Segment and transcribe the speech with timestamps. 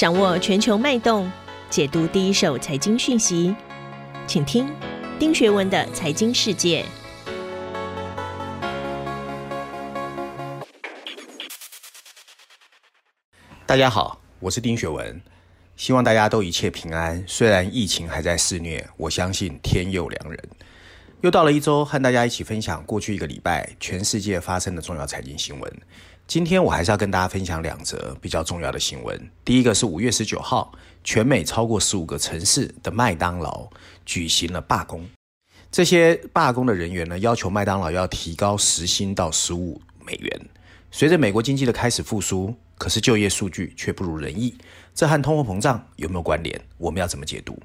[0.00, 1.30] 掌握全球脉动，
[1.68, 3.54] 解读第一手财经讯息，
[4.26, 4.66] 请听
[5.18, 6.82] 丁学文的财经世界。
[13.66, 15.20] 大家好，我是丁学文，
[15.76, 17.22] 希望大家都一切平安。
[17.28, 20.42] 虽然疫情还在肆虐，我相信天佑良人。
[21.20, 25.70] 又到了一周，和大家一起分享过去一个礼拜全世界发生的重要财经新闻。
[26.30, 29.20] 今天我还是要跟大家分享两则比较重要的新闻。
[29.44, 30.70] 第一个是五月十九号，
[31.02, 33.68] 全美超过十五个城市的麦当劳
[34.06, 35.04] 举行了罢工。
[35.72, 40.40] 这些罢工的人员呢，要求麦当劳要提高时薪到十五美元。
[40.92, 44.56] 随着美国经济的开始复苏，可是就业数据却不如人意，
[44.94, 46.64] 这和通货膨胀有没有关联？
[46.78, 47.60] 我们要怎么解读？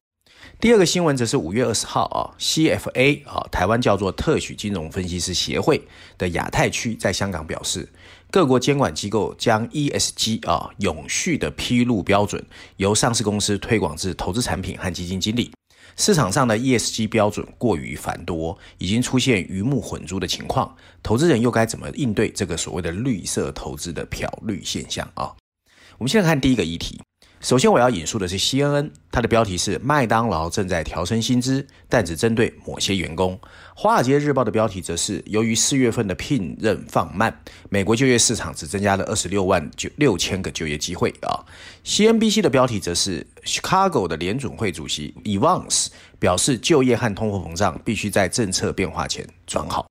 [0.66, 5.80] 第二个新闻则是五月二十号啊，CFA 啊，台湾叫做特许金融分析师协会
[6.18, 7.88] 的亚太区在香港表示，
[8.32, 12.44] 各国监管机构将 ESG 啊永续的披露标准
[12.78, 15.52] 由上市公司推广至投资产品和基金经理。
[15.98, 25.36] 市场上的 ESG 标准过于繁多，已经出现鱼目混珠的情况，投资人又该怎么应对这个所谓的绿色投资的漂绿现象啊？
[26.00, 27.00] 我们现在看第一个议题。
[27.46, 33.38] 首先，我要引述的是 CNN，它的标题是“麦当劳正在调升薪资，但只针对某些员工”。
[33.76, 41.14] 《华尔街日报》的标题则是“由于四月份的聘任放慢，美国就业市场只增加了二十六万九六千个就业机会”。
[41.22, 41.46] 啊
[41.86, 49.86] ，CNBC 的标题则是 “Chicago 的联准会主席 Evans 表示，就业和通货膨胀必须在政策变化前转好”。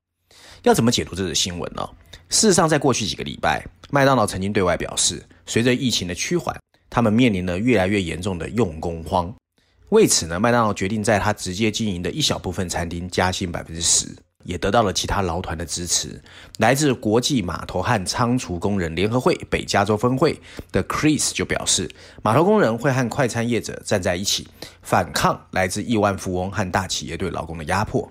[0.64, 1.88] 要怎么解读这个新闻呢？
[2.28, 6.52] 事实上，在过去几个礼拜，麦当劳曾经对外表示，随着疫情的趋缓，
[6.94, 9.34] 他们面临了越来越严重的用工荒，
[9.88, 14.06] 为此呢，麦当劳决定在他直接经营的一小部分餐厅加薪百分之十，
[14.44, 16.22] 也得到了其他劳团的支持。
[16.58, 21.90] 来自国际码头和仓储工人联合会北加州分会的 Chris 就表示，
[22.22, 24.46] 码头工人会和快餐业者站在一起，
[24.80, 28.08] 反抗来自亿万富翁和大企业对劳工的压迫。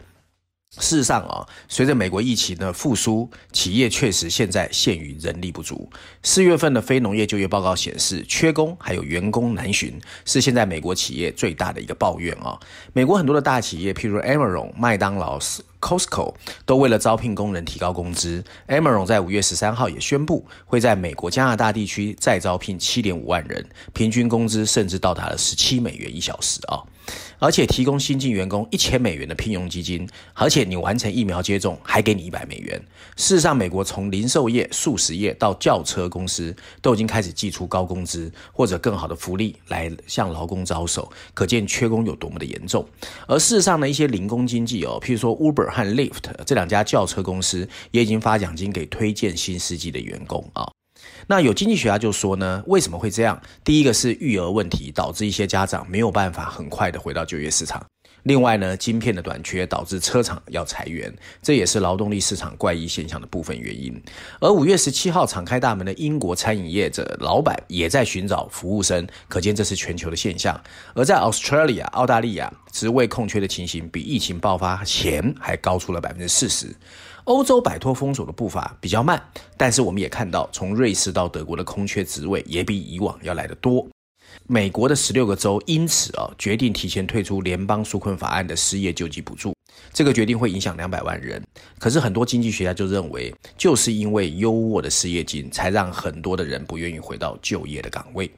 [0.80, 5.90] 事实上啊，随着美国疫情的复苏，企业确实现在陷于人力不足。
[6.24, 12.60] 四月份的非农业就业报告显示，缺工还有员工难寻，是现在美国企业最大的一个抱怨啊。
[12.92, 15.40] 美国很多的大企业，譬如 Amazon、麦当劳、
[15.84, 16.34] Costco，
[16.66, 18.42] 都为了招聘工人提高工资。
[18.70, 26.82] Amazon 在五月十三号也宣布，会在美国加拿大地区再招聘七点五万人，平均工资甚至到达了十七美元一小时啊。
[27.38, 32.82] 而且提供新进员工一千美元的聘用基金，而且你完成疫苗接种还给你一百美元。
[33.18, 42.88] 事实上，美国从零售业、素食业到轿车公司都已经开始寄出高工资或者更好的福利来向劳工招手，可见缺工有多么的严重。
[43.28, 50.72] 而事实上呢，一些零工经济哦，譬如说 Uber 和 Lift 这两家轿车公司也已经发奖金给推荐新司机的员工啊。
[51.28, 53.42] 那有经济学家就说呢，为什么会这样？
[53.64, 57.84] 第一个是育儿问题，导致一些家长没有办法很快的回到就业市场。
[58.24, 64.02] 另外呢，晶片的短缺导致车厂要裁员，这也是劳动力市场怪异现象的部分原因。
[64.40, 70.60] 而五月十七号敞开大门的英国餐饮业者老板也在寻找服务生，可见这是全球的现象。
[70.96, 76.74] 而在 Australia 澳大利亚，职位空缺的情形比疫情爆发前还高出了百分之四十。
[77.26, 79.22] 欧洲摆脱封锁的步伐比较慢，
[79.56, 83.88] 但是我们也看到，从瑞士到德国的空缺职位也比以往要来得多。
[84.48, 89.56] 美国的十六个州因此啊决定提前退出联邦纾困法案的失业救济补助，
[89.94, 91.42] 这个决定会影响两百万人。
[91.80, 98.30] 可是很多经济学家就认为，就是因为优渥的失业金，才让很多的人不愿意回到就业的岗位。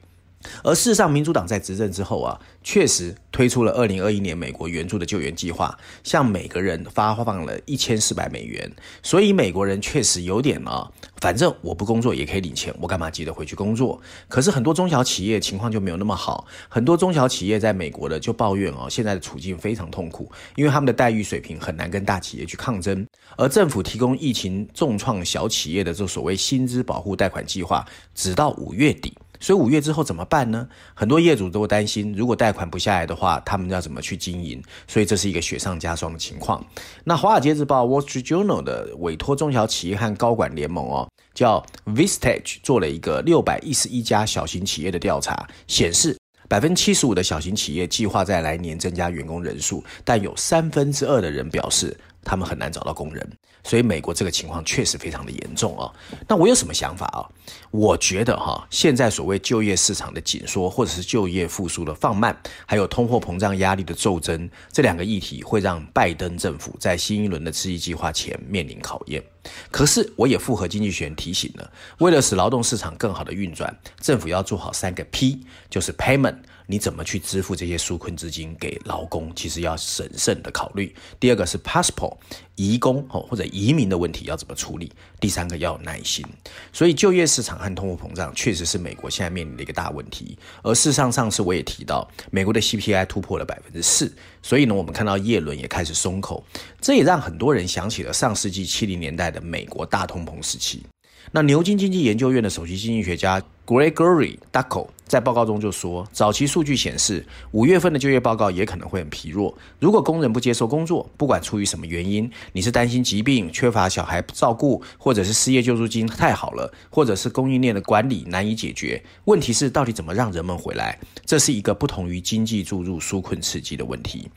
[0.62, 8.70] 而事实上，民主党在执政之后啊，确实推出了二零二一年美国援助的救援计划，向每个人发放了一千四百美元。
[9.02, 10.88] 所以美国人确实有点啊，
[11.20, 14.00] 反正我不工作也可以领钱，我干嘛急着回去工作？
[14.28, 23.04] 可是很多中小企业情况就没有那么好，很多中小企业在美国的就抱怨哦，现在的处境非常痛苦，因为他们的待遇水平很难跟大企业去抗争。
[23.36, 29.12] 而政府提供疫情重创小企业的这所谓薪资保护贷款计划，直到五月底。
[29.40, 30.68] 所以五月之后怎么办呢？
[30.94, 34.62] 很多业主都担心，如果贷款不下来的话，他们要怎么去经营？
[34.86, 36.64] 所以这是一个雪上加霜的情况。
[37.04, 46.16] 那《华尔街日报》（Wall Street Journal） 的委托中小企业和高管联盟哦，叫 Vistage，做了一个六百一十一家小型企业的调查，显示
[46.48, 53.28] 百分之七十五的小型企业计划在来年增加员工人数，但有三分之二的人表示他们很难找到工人。
[53.66, 55.92] 所以美国这个情况确实非常的严重啊。
[56.28, 57.26] 那我有什么想法啊？
[57.72, 62.34] 我觉得哈，现在所谓就业市场的紧缩，或者是就业复苏的放慢，
[62.64, 69.22] 还有通货膨胀压力的骤增，这两个议题会让拜登政府在新一轮的刺激计划前面临考验。
[69.70, 76.38] 可是我也符合经济学人提醒了，为了使劳动市场更好的运转，政府要做好三个 P，就是 Payment。
[76.66, 79.32] 你怎么去支付这些纾困资金给劳工？
[79.34, 80.94] 其实要审慎的考虑。
[81.20, 82.16] 第二个是 passport
[82.56, 84.90] 移工或者移民的问题要怎么处理？
[85.20, 86.24] 第三个要有耐心。
[86.72, 90.36] 所以就业市场和通货膨胀确实是美国现在面临的一个大问题。
[90.62, 96.44] 而事实上，上次我也提到，美国的 CPI 突破了百分之四，所以呢，我们看到耶伦也开始松口，
[96.80, 100.84] 这也让很多人想起了上世纪七零年代的美国大通膨时期。
[101.32, 109.56] 那牛津经济研究院的首席经济学家 Gregory Ducko 在报告中就说，早期数据显示，五月份的就业报告也可能会很疲弱。
[109.80, 119.02] 如果工人不接受工作，不管出于什么原因，你是担心疾病、缺乏小孩照顾，或者是失业救助金太好了，或者是供应链的管理难以解决。
[119.24, 120.96] 问题是，到底怎么让人们回来？
[121.24, 124.30] 这是一个不同于经济注入纾困刺激的问题。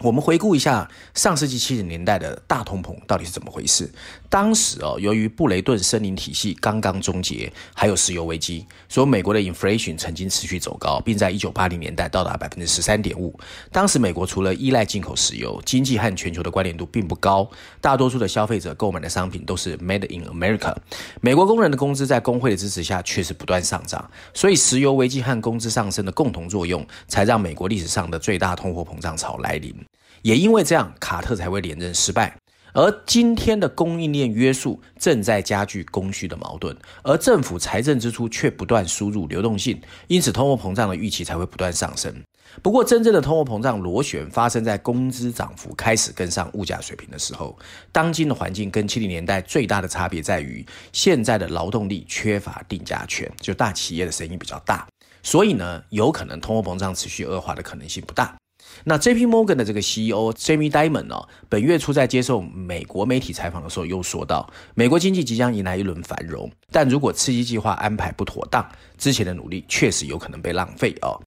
[0.00, 3.90] 我们回顾一下上世纪七十年代的大通膨到底是怎么回事？
[4.28, 13.34] 当时哦，由于布雷顿森林体系刚刚终结，还有石油危机，所以美国的 inflation 曾经持续走高，并在一九八零年代到达百分之十三点五。
[13.72, 17.48] 当时美国除了依赖进口石油，经济和全球的关联度并不高，
[17.80, 20.76] 大多数的消费者购买的商品都是 made in America。
[21.22, 29.85] 美国工人的工资在工会的支持下确实不断上涨，所以石油危机和工资上升的共同作用，才让美国历史上的最大通货膨胀潮来临。
[30.22, 32.36] 也因为这样，卡特才会连任失败。
[32.72, 42.14] 而今天的供应链约束正在加剧供需的矛盾，而政府财政支出却不断输入流动性，因此通货膨胀的预期才会不断上升。
[42.62, 47.58] 不过，真正的通货膨胀螺旋发生在工资涨幅开始跟上物价水平的时候。
[47.92, 54.86] 当今的环境跟七零年代最大的差别在于，现在的劳动力缺乏定价权，就大企业的声音比较大，
[55.22, 58.36] 所以呢，有可能通货膨胀持续恶化的可能性不大。
[58.84, 59.26] 那 J.P.
[59.26, 71.20] Morgan 的这个 CEO Jamie Dimon 哦，本月初在接受美国媒体采访的时候，又说到，美国经济即将迎来一轮繁荣，但如果刺激计划安排不妥当，之前的努力确实有可能被浪费哦。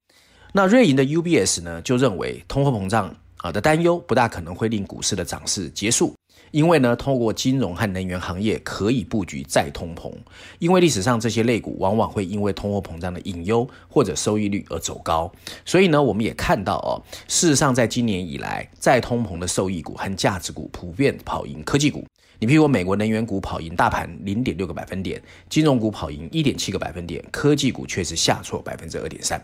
[0.54, 6.16] 那瑞银的 UBS 呢，就认为通货膨胀啊的担忧不大可能会令股市的涨势结束。
[6.52, 10.12] 因为呢，透过金融和能源行业可以布局再通膨，
[10.58, 15.32] 因为历史上这些类股往往会因为通货膨胀的隐忧或者收益率而走高，
[15.66, 22.06] 所以呢，我们也看到哦，事实上在今年以来，再通膨的受益股和价值股普遍跑赢科技股。
[22.40, 29.42] 你譬如美国能源股跑赢大盘零点六个百分点，金融股跑赢一点七个百分点，科技股却是下挫百分之二点三。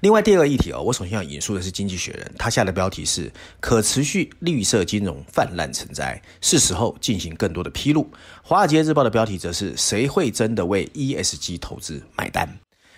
[0.00, 8.02] 另外第二个议题哦，我首先要引述的是《经济学人》，他下的标题是“可持续绿色金融泛滥成灾，是时候进行更多的披露”。
[8.42, 12.48] 《华尔街日报》的标题则是“谁会真的为 ESG 投资买单”。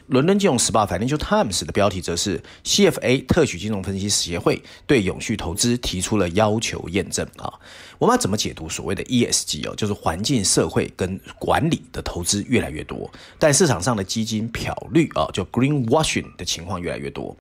[0.09, 7.51] 伦敦金融时报 Financial Times 的标题则是 CFA 特许金融分析协会对永续投资提出了要求验证啊。
[7.99, 9.75] 我们要怎么解读所谓的 ESG 哦？
[9.75, 17.35] 就是环境、社会跟管理的投资越来越多，但市场上的基金漂绿啊，就 Greenwashing 的情况越来越多。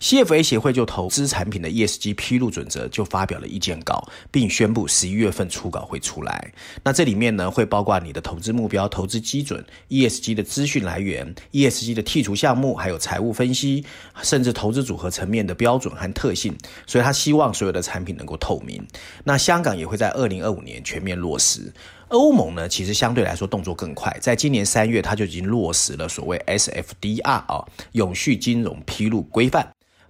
[0.00, 6.52] CFA 协会就投资产品的 ESG 披露准则就发表了意见稿，并宣布十一月份初稿会出来。
[6.84, 13.84] 那这里面呢，会包括你的投资目标、投资基准、ESG 的资讯来源、ESG 的剔除项目，还有财务分析，
[14.22, 16.56] 甚至投资组合层面的标准和特性。
[16.86, 18.80] 所以他希望所有的产品能够透明。
[19.24, 21.72] 那香港也会在二零二五年全面落实。
[22.08, 27.62] 欧盟呢，其实相对来说动作更快，在今年三月，它就已经落实了所谓 SFDR 啊，
[27.92, 29.68] 永续金融披露规范。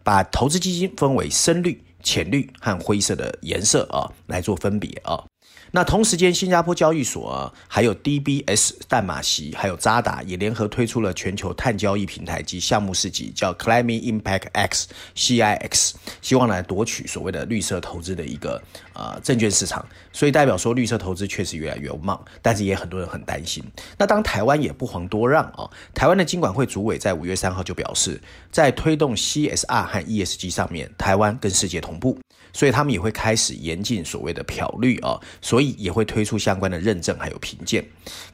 [0.08, 5.22] 把投资基金分为深绿、浅绿和灰色的颜色啊，来做分别啊。
[5.70, 18.60] 那同时间，新加坡交易所啊，还有 DBS 淡马锡，还有渣打也联合推出了全球碳交易平台及项目市集，叫 Climate Impact X（CIX），希望来夺取所谓的绿色投资的一个
[18.94, 19.86] 呃证券市场。
[20.12, 23.62] 所以代表说，绿色投资确实越来越旺，但是也很多人很担心。
[23.98, 28.20] 那当台湾也不遑多让啊，台湾的金管会主委在五月三号就表示，
[28.50, 32.18] 在推动 CSR 和 ESG 上面，台湾跟世界同步。
[32.52, 37.84] 所以他们也会开始严禁所谓的漂绿啊，所以也会推出相关的认证还有评鉴。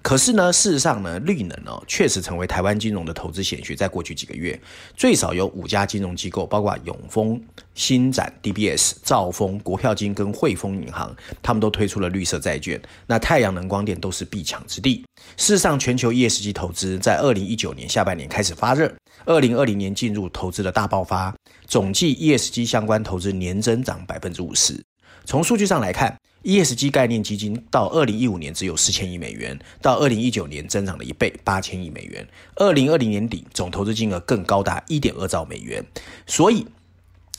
[0.03, 3.75] 可是呢，事实上呢，绿能哦确实成为台湾金融的投资显学。
[3.75, 4.59] 在过去几个月，
[4.97, 7.41] 最少有五家金融机构，包括永丰、
[7.75, 12.81] 新展、DBS、兆丰、国票金跟汇丰银行，他们都推出了绿色债券。
[13.07, 15.05] 那太阳能光电都是必抢之地。
[15.37, 18.93] 事实上，全球 ESG 投资在二零一九年下半年开始发热，
[19.25, 21.35] 二零二零年进入投资的大爆发，
[21.67, 24.85] 总计 ESG 相关投资年增长百分之五十。
[25.25, 32.27] 从数据上来看，ESG 概念基金到二零一五年只有四千亿美元，到二零一九年增长了一倍，八千亿美元。
[32.57, 35.83] 二零二零年底总投资金额更高达一点二兆美元。
[36.27, 36.67] 所以，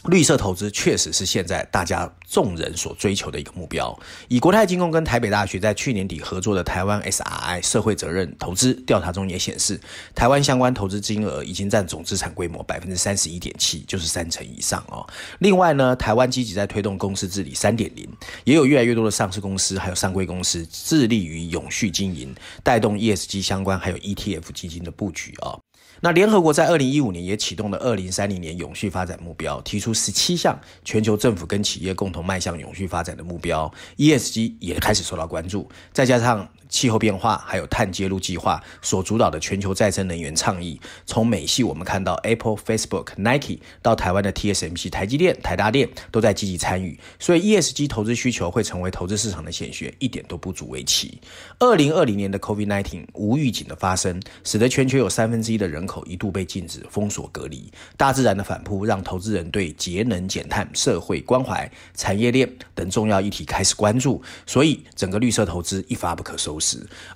[0.07, 3.97] 绿色投资确实是现在大家众人所追求的一个目标。
[4.27, 9.79] 以国泰金控跟台北大学在去年底合作的台湾 SRI 社会责任投资调查中也显示，
[10.13, 15.05] 台湾相关投资金额已经占总资产规模百分之三十一点七，就是三成以上哦。
[15.39, 18.07] 另外呢，台湾积极在推动公司治理三点零，
[18.43, 22.33] 也有越来越多的上市公司还有上柜公司致力于永续经营，
[22.63, 25.59] 带动 ESG 相关还有 ETF 基金的布局哦。
[26.05, 36.47] 那联合国在二零一五年也启动了二零三零年永续发展目标，提出十七项全球政府跟企业共同迈向永续发展的目标，ESG 也开始受到关注，再加上。
[36.69, 51.19] 气候变化，还有碳揭露计划所主导的全球再生能源倡议，从美系我们看到 Apple、Facebook、Nike 到台湾的 TSMC、台积电、台达电都在积极参与，所以 ESG 投资需求会成为投资市场的显学，一点都不足为奇。
[51.59, 66.54] 二零二零年的 COVID-19 无预警的发生，使得全球有三分之一的人口一度被禁止封锁隔离，大自然的反扑让投资人对节能减碳、社会关怀、产业链等重要议题开始关注，所以整个绿色投资一发不可收。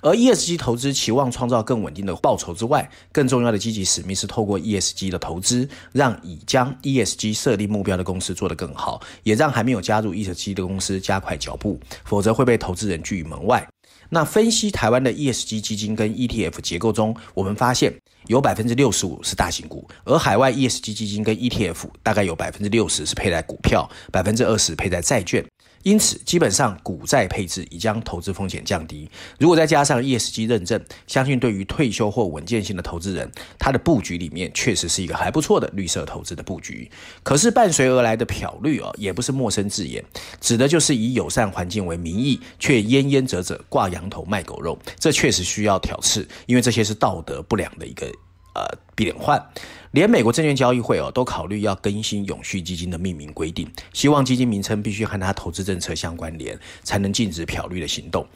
[0.00, 13.66] 而 ESG 投资期望创造更稳定的报酬之外，更重要的积极使命是透过 ESG 的投资，让已将 ESG 设立目标的公司做得更好，也让还没有加入 ESG 的公司加快脚步，否则会被投资人拒于门外。
[14.12, 17.94] 那分析台湾的 ESG 基金跟 ETF 结构中，我们发现
[18.26, 25.44] 有百分之六十五是大型股，而海外 ESG 基金跟 ETF 大概有百分之六十是配在股票，百分之二十配在债券。
[25.82, 29.10] 因此，基本上股债配置已将投资风险降低。
[29.38, 36.90] 如果再加上 ESG 认证，相信对于退休或稳健性的投资人，他的布局里面确实是一个还不错的绿色投资的布局。
[37.22, 40.04] 可是伴随而来的漂绿哦，也不是陌生字眼，
[40.40, 44.78] 指的就是以友善环境为名义，却焉焉辄辄挂羊头卖狗肉。
[44.98, 48.06] 这确实需要挑刺，因为这些是道德不良的一个
[48.54, 49.42] 呃变换。
[49.92, 58.26] 连美国证券交易会哦都考虑要更新永续基金的命名规定，希望基金名称必须和它投资政策相关联，才能禁止漂绿的行动。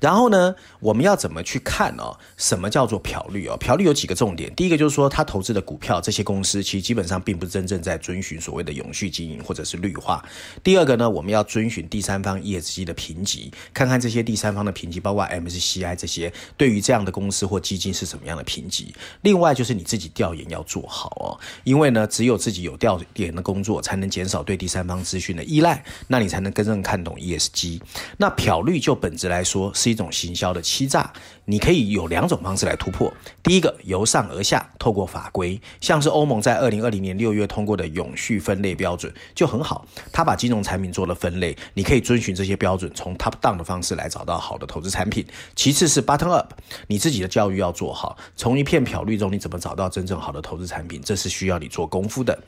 [0.00, 2.16] 然后呢，我们要怎么去看哦？
[2.36, 3.56] 什么叫做漂绿哦？
[3.56, 10.24] 漂绿有几个重点，第一个就是说，他投资的股票这些公司其实基本上并不是真正在遵循所谓的永续经营或者是绿化。
[10.64, 18.94] 第二个呢，我们要遵循第三方 ESG 的评级，看看这些第三方的评级，包括 MSCI 这些，对于这样的公司或基金是什么样的评级。
[19.22, 20.95] 另外就是你自己调研要做好。
[20.96, 27.82] 好哦，因为呢，只有自己有调研的工作，才能减少对第三方资讯的依赖，那你才能真正看懂 ESG。
[28.16, 31.12] 那漂绿就本质来说是一种行销的欺诈，
[31.44, 33.12] 你可以有两种方式来突破。
[33.42, 45.26] 第一个，由上而下，透过法规，像是欧盟在二零二零年六月通过的永续分类标准就很好，他把金融产品做了分类，你可以遵循这些标准，从 top down 的方式来找到好的投资产品。
[45.54, 46.54] 其次是 bottom up，
[46.86, 50.85] 你自己的教育要做好，从一片漂绿中你怎么找到真正好的投资产品？
[51.02, 52.38] 这是需要你做功夫的。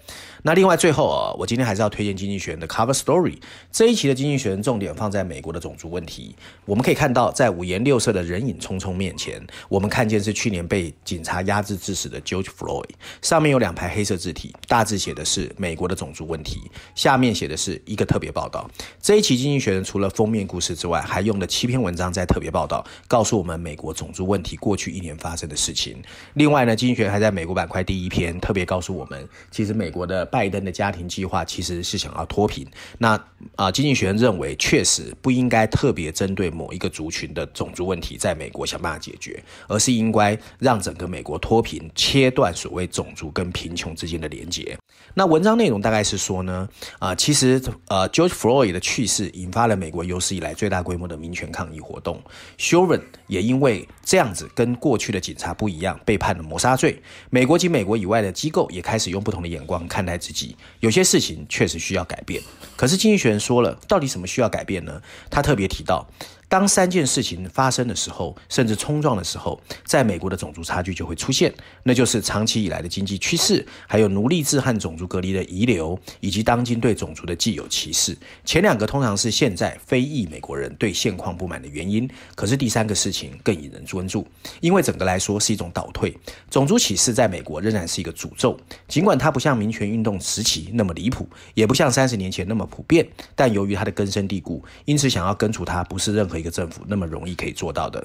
[0.45, 3.37] 那另外最后啊，我今天还是要推荐经济学人的 Cover Story
[3.73, 6.37] 这一期的经济学人重点放在美国的种族问题。
[6.65, 12.89] 我们可以看到，在五颜六色的人影匆匆面前，我们看见是去年被警察压制致死的 George Floyd，
[13.21, 16.61] 上面有两排黑色字体，大致写的是美国的种族问题，
[16.95, 18.71] 下面写的是一个特别报道。
[19.03, 26.01] 这一期经济学人除了封面故事之外，还用了七篇文章在特别报道，告诉我们美国种族问题过去一年发生的事情。
[26.35, 28.28] 另外呢，经济学人还在美国板块第一篇。
[28.41, 32.67] 特别告诉我们，其实美国的拜登的家庭计划其实是想要脱贫。
[32.99, 33.19] 那
[33.55, 44.77] 啊、经济学人认为，确实不应该特别针对某一个族群的种族问题，在美国想办法解决，而是应该让整个美国脱贫，切断所谓种族跟贫穷之间的连结。
[45.15, 46.69] 那文章内容大概是说呢，
[46.99, 52.21] 啊、其实呃，George Floyd 的去世引发了美国有史以来最大规模的民权抗议活动。
[52.59, 57.01] Chauvin 也因为这样子跟过去的警察不一样，被判了谋杀罪。
[57.31, 60.57] 美国及美国以外的机构也开始用不同的眼光看待自己。
[60.81, 62.43] 有些事情确实需要改变。
[62.77, 65.01] 可是经济学人说了，到底什么需要改变呢？
[65.31, 66.07] 他特别提到。
[66.49, 71.53] 当三件事情发生的时候，甚至冲撞的时候，在美国的种族差距就会出现，
[71.83, 78.17] 那就是长期以来的经济趋势，还有奴隶制和种族隔离的遗留，以及当今对种族的既有歧视。
[78.47, 84.27] 前两个通常是现在非裔美国人对现况不满的原因，可是第三个事情更引人关注，
[84.63, 86.17] 因为整个来说是一种倒退。
[86.51, 96.38] 种族歧视在美国仍然是一个诅咒，尽管它不像民权运动时期那么离谱，也不像三十年前那么普遍，但由于它的根深蒂固，因此想要根除它不是任何。
[96.39, 98.05] 一个政府那么容易可以做到的。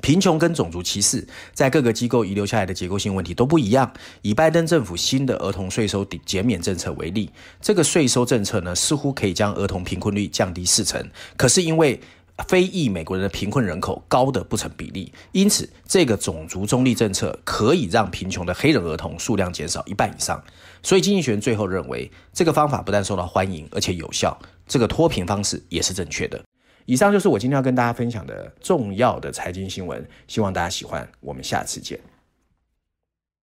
[0.00, 3.88] 贫穷跟种族歧视在各个机构遗留下来的结构性问题都不一样。
[4.22, 11.08] 以拜登政府新的儿童税收减免政策为例，这个税收政策呢，似乎可以将儿童贫困率降低四成。
[11.36, 12.00] 可是因为
[12.48, 20.42] 非裔美国人的贫困人口高的不成比例，因此这个种族中立政策可以让贫穷的黑人儿童数量减少一半以上。
[20.82, 24.36] 所以经济学人最后认为，这个方法不但受到欢迎，而且有效，
[24.66, 26.42] 这个脱贫方式也是正确的。
[26.84, 31.08] 以上就是我今天要跟大家分享的重要的财经新闻，希望大家喜欢。
[31.20, 31.98] 我们下次见。